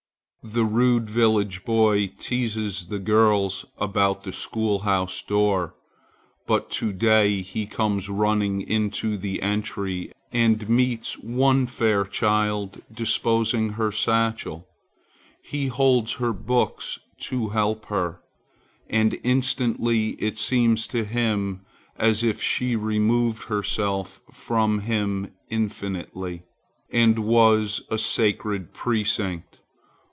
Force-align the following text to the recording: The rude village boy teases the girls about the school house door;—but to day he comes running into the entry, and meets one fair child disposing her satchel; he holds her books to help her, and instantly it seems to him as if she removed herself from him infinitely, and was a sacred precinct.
The 0.43 0.65
rude 0.65 1.07
village 1.07 1.63
boy 1.63 2.07
teases 2.17 2.87
the 2.87 2.97
girls 2.97 3.63
about 3.77 4.23
the 4.23 4.31
school 4.31 4.79
house 4.79 5.21
door;—but 5.21 6.71
to 6.71 6.91
day 6.91 7.43
he 7.43 7.67
comes 7.67 8.09
running 8.09 8.61
into 8.61 9.17
the 9.17 9.39
entry, 9.43 10.11
and 10.31 10.67
meets 10.67 11.19
one 11.19 11.67
fair 11.67 12.05
child 12.05 12.81
disposing 12.91 13.73
her 13.73 13.91
satchel; 13.91 14.67
he 15.43 15.67
holds 15.67 16.13
her 16.13 16.33
books 16.33 16.97
to 17.19 17.49
help 17.49 17.85
her, 17.85 18.21
and 18.89 19.19
instantly 19.23 20.13
it 20.17 20.39
seems 20.39 20.87
to 20.87 21.03
him 21.05 21.63
as 21.97 22.23
if 22.23 22.41
she 22.41 22.75
removed 22.75 23.43
herself 23.43 24.19
from 24.31 24.79
him 24.79 25.33
infinitely, 25.51 26.41
and 26.91 27.19
was 27.19 27.83
a 27.91 27.99
sacred 27.99 28.73
precinct. 28.73 29.59